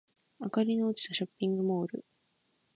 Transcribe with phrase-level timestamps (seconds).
[0.39, 2.03] 明かりの落ちたショッピングモール